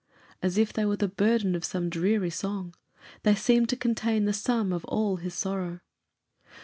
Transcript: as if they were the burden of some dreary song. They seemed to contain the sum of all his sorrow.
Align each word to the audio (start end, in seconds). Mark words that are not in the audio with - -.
as 0.41 0.57
if 0.57 0.73
they 0.73 0.83
were 0.83 0.95
the 0.97 1.07
burden 1.07 1.53
of 1.53 1.63
some 1.63 1.87
dreary 1.87 2.31
song. 2.31 2.73
They 3.21 3.35
seemed 3.35 3.69
to 3.69 3.77
contain 3.77 4.25
the 4.25 4.33
sum 4.33 4.73
of 4.73 4.83
all 4.85 5.17
his 5.17 5.35
sorrow. 5.35 5.81